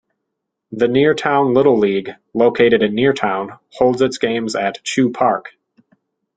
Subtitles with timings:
[0.71, 5.53] The Neartown Little League, located in Neartown, holds its games at Chew Park.